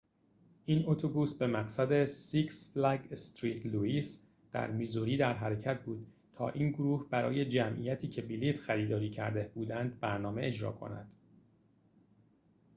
این 0.65 0.83
اتوبوس 0.89 1.37
به 1.37 1.47
مقصد 1.47 2.05
six 2.05 2.49
flags 2.49 3.15
st 3.17 3.43
louis 3.65 4.07
در 4.51 4.71
میزوری 4.71 5.17
در 5.17 5.33
حرکت 5.33 5.81
بود 5.83 6.07
تا 6.33 6.49
این 6.49 6.71
گروه 6.71 7.09
برای 7.09 7.45
جمعیتی 7.45 8.07
که 8.07 8.21
بلیط 8.21 8.57
خریداری 8.57 9.09
کرده 9.09 9.51
بودند 9.55 9.99
برنامه 9.99 10.41
اجرا 10.45 10.71
کند 10.71 11.11